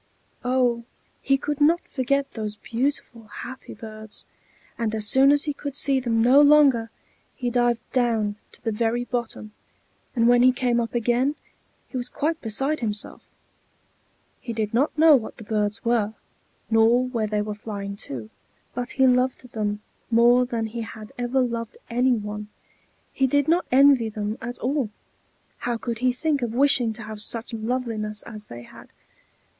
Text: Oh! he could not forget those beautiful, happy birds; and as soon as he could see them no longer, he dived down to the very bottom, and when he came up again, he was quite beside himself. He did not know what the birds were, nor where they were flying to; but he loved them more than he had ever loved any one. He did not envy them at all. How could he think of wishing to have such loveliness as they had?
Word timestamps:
Oh! 0.43 0.83
he 1.21 1.37
could 1.37 1.61
not 1.61 1.87
forget 1.87 2.31
those 2.33 2.55
beautiful, 2.55 3.27
happy 3.27 3.75
birds; 3.75 4.25
and 4.75 4.95
as 4.95 5.05
soon 5.07 5.31
as 5.31 5.43
he 5.43 5.53
could 5.53 5.75
see 5.75 5.99
them 5.99 6.23
no 6.23 6.41
longer, 6.41 6.89
he 7.35 7.51
dived 7.51 7.87
down 7.91 8.37
to 8.53 8.63
the 8.63 8.71
very 8.71 9.05
bottom, 9.05 9.51
and 10.15 10.27
when 10.27 10.41
he 10.41 10.51
came 10.51 10.79
up 10.79 10.95
again, 10.95 11.35
he 11.87 11.97
was 11.97 12.09
quite 12.09 12.41
beside 12.41 12.79
himself. 12.79 13.21
He 14.39 14.53
did 14.53 14.73
not 14.73 14.97
know 14.97 15.15
what 15.15 15.37
the 15.37 15.43
birds 15.43 15.85
were, 15.85 16.15
nor 16.71 17.05
where 17.05 17.27
they 17.27 17.43
were 17.43 17.53
flying 17.53 17.95
to; 17.97 18.31
but 18.73 18.93
he 18.93 19.05
loved 19.05 19.51
them 19.51 19.83
more 20.09 20.47
than 20.47 20.65
he 20.65 20.81
had 20.81 21.11
ever 21.19 21.41
loved 21.41 21.77
any 21.91 22.13
one. 22.13 22.47
He 23.13 23.27
did 23.27 23.47
not 23.47 23.67
envy 23.71 24.09
them 24.09 24.39
at 24.41 24.57
all. 24.57 24.89
How 25.59 25.77
could 25.77 25.99
he 25.99 26.11
think 26.11 26.41
of 26.41 26.55
wishing 26.55 26.91
to 26.93 27.03
have 27.03 27.21
such 27.21 27.53
loveliness 27.53 28.23
as 28.23 28.47
they 28.47 28.63
had? 28.63 28.89